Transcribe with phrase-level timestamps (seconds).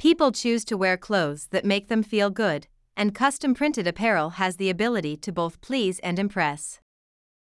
[0.00, 2.66] People choose to wear clothes that make them feel good,
[2.96, 6.80] and custom printed apparel has the ability to both please and impress.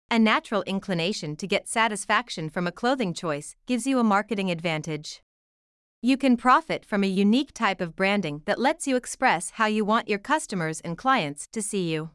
[0.10, 5.22] A natural inclination to get satisfaction from a clothing choice gives you a marketing advantage.
[6.02, 9.84] You can profit from a unique type of branding that lets you express how you
[9.84, 12.12] want your customers and clients to see you.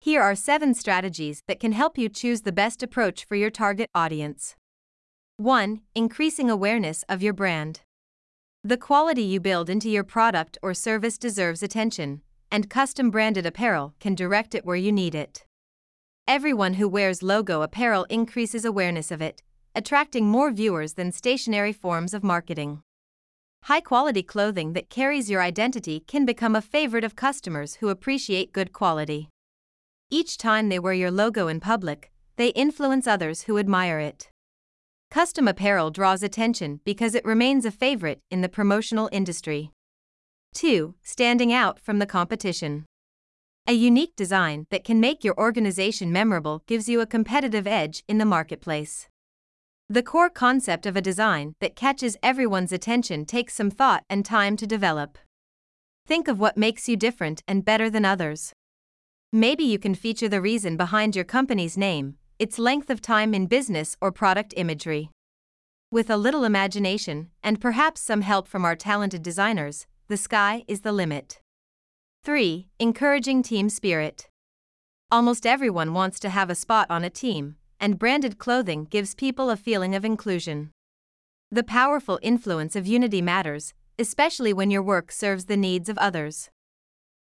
[0.00, 3.88] Here are seven strategies that can help you choose the best approach for your target
[3.94, 4.56] audience.
[5.36, 5.80] 1.
[5.94, 7.82] Increasing awareness of your brand.
[8.66, 13.92] The quality you build into your product or service deserves attention, and custom branded apparel
[14.00, 15.44] can direct it where you need it.
[16.26, 19.42] Everyone who wears logo apparel increases awareness of it,
[19.74, 22.80] attracting more viewers than stationary forms of marketing.
[23.64, 28.54] High quality clothing that carries your identity can become a favorite of customers who appreciate
[28.54, 29.28] good quality.
[30.08, 34.30] Each time they wear your logo in public, they influence others who admire it.
[35.14, 39.70] Custom apparel draws attention because it remains a favorite in the promotional industry.
[40.54, 40.96] 2.
[41.04, 42.84] Standing out from the competition.
[43.68, 48.18] A unique design that can make your organization memorable gives you a competitive edge in
[48.18, 49.06] the marketplace.
[49.88, 54.56] The core concept of a design that catches everyone's attention takes some thought and time
[54.56, 55.16] to develop.
[56.08, 58.52] Think of what makes you different and better than others.
[59.32, 63.46] Maybe you can feature the reason behind your company's name, its length of time in
[63.46, 65.08] business, or product imagery.
[65.94, 70.80] With a little imagination, and perhaps some help from our talented designers, the sky is
[70.80, 71.40] the limit.
[72.24, 72.66] 3.
[72.80, 74.26] Encouraging team spirit.
[75.12, 79.50] Almost everyone wants to have a spot on a team, and branded clothing gives people
[79.50, 80.72] a feeling of inclusion.
[81.52, 86.50] The powerful influence of unity matters, especially when your work serves the needs of others.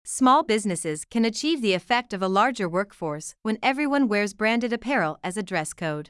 [0.03, 5.19] Small businesses can achieve the effect of a larger workforce when everyone wears branded apparel
[5.23, 6.09] as a dress code.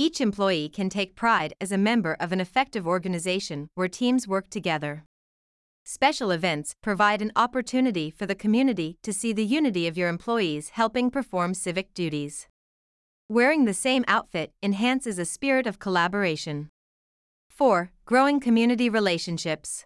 [0.00, 4.48] Each employee can take pride as a member of an effective organization where teams work
[4.48, 5.04] together.
[5.84, 10.70] Special events provide an opportunity for the community to see the unity of your employees
[10.70, 12.48] helping perform civic duties.
[13.28, 16.70] Wearing the same outfit enhances a spirit of collaboration.
[17.50, 17.90] 4.
[18.06, 19.84] Growing community relationships.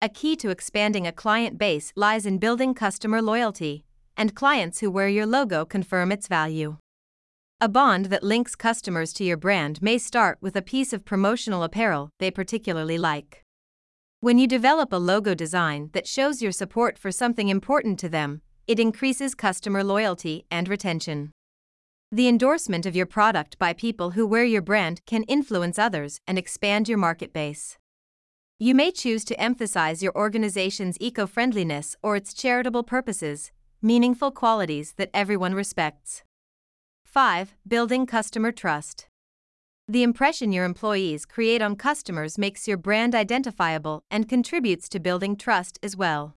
[0.00, 3.84] A key to expanding a client base lies in building customer loyalty,
[4.16, 6.76] and clients who wear your logo confirm its value.
[7.60, 11.62] A bond that links customers to your brand may start with a piece of promotional
[11.62, 13.42] apparel they particularly like.
[14.20, 18.42] When you develop a logo design that shows your support for something important to them,
[18.66, 21.30] it increases customer loyalty and retention.
[22.10, 26.36] The endorsement of your product by people who wear your brand can influence others and
[26.36, 27.78] expand your market base.
[28.58, 34.94] You may choose to emphasize your organization's eco friendliness or its charitable purposes, meaningful qualities
[34.96, 36.24] that everyone respects.
[37.14, 37.54] 5.
[37.68, 39.06] Building customer trust.
[39.86, 45.36] The impression your employees create on customers makes your brand identifiable and contributes to building
[45.36, 46.34] trust as well.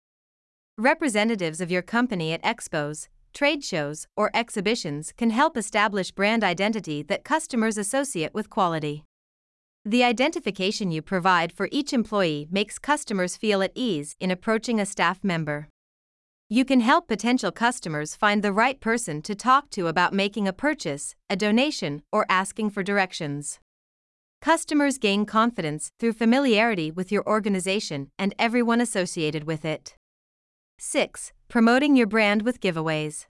[0.76, 7.02] Representatives of your company at expos, trade shows, or exhibitions can help establish brand identity
[7.04, 9.02] that customers associate with quality.
[9.82, 14.84] The identification you provide for each employee makes customers feel at ease in approaching a
[14.84, 15.68] staff member.
[16.48, 20.52] You can help potential customers find the right person to talk to about making a
[20.52, 23.58] purchase, a donation, or asking for directions.
[24.40, 29.96] Customers gain confidence through familiarity with your organization and everyone associated with it.
[30.78, 31.32] 6.
[31.48, 33.26] Promoting your brand with giveaways.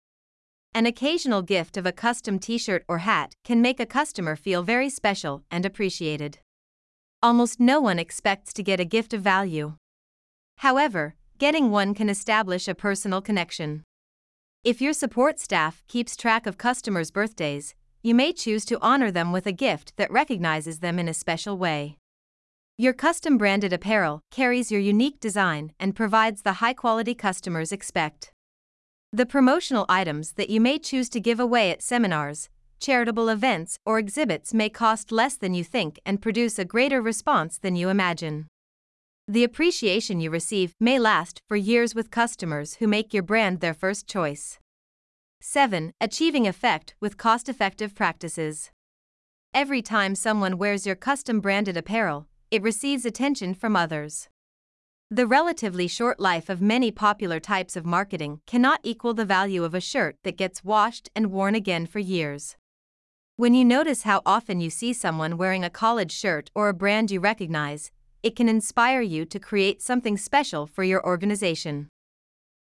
[0.73, 4.63] An occasional gift of a custom t shirt or hat can make a customer feel
[4.63, 6.39] very special and appreciated.
[7.25, 9.75] Almost no one expects to get a gift of value.
[10.59, 13.83] However, getting one can establish a personal connection.
[14.63, 19.33] If your support staff keeps track of customers' birthdays, you may choose to honor them
[19.33, 21.97] with a gift that recognizes them in a special way.
[22.77, 28.33] Your custom branded apparel carries your unique design and provides the high quality customers expect.
[29.11, 33.99] The promotional items that you may choose to give away at seminars, charitable events, or
[33.99, 38.47] exhibits may cost less than you think and produce a greater response than you imagine.
[39.31, 43.73] The appreciation you receive may last for years with customers who make your brand their
[43.73, 44.59] first choice.
[45.41, 45.93] 7.
[46.01, 48.73] Achieving effect with cost effective practices.
[49.55, 54.29] Every time someone wears your custom branded apparel, it receives attention from others.
[55.13, 59.77] The relatively short life of many popular types of marketing cannot equal the value of
[59.77, 62.57] a shirt that gets washed and worn again for years.
[63.37, 67.13] When you notice how often you see someone wearing a college shirt or a brand
[67.13, 71.89] you recognize, it can inspire you to create something special for your organization.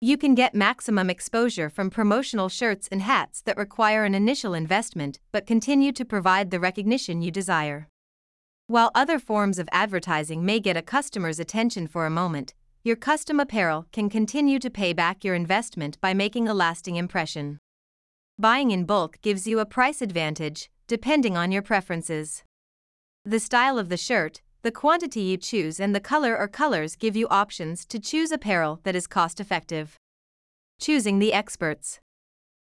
[0.02, 5.20] You can get maximum exposure from promotional shirts and hats that require an initial investment
[5.32, 7.88] but continue to provide the recognition you desire.
[8.68, 12.54] While other forms of advertising may get a customer's attention for a moment,
[12.84, 17.60] your custom apparel can continue to pay back your investment by making a lasting impression.
[18.38, 22.44] Buying in bulk gives you a price advantage, depending on your preferences.
[23.24, 27.18] The style of the shirt, the quantity you choose, and the color or colors give
[27.18, 29.98] you options to choose apparel that is cost effective.
[30.80, 32.00] Choosing the experts.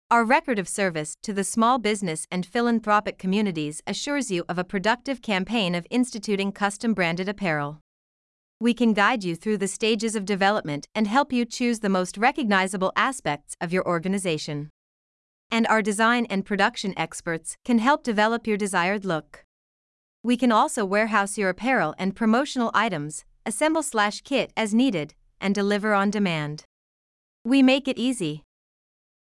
[0.09, 4.63] Our record of service to the small business and philanthropic communities assures you of a
[4.63, 7.81] productive campaign of instituting custom branded apparel.
[8.61, 12.17] We can guide you through the stages of development and help you choose the most
[12.17, 14.69] recognizable aspects of your organization.
[15.49, 19.43] And our design and production experts can help develop your desired look.
[20.23, 25.55] We can also warehouse your apparel and promotional items, assemble slash kit as needed, and
[25.55, 26.63] deliver on demand.
[27.43, 28.43] We make it easy.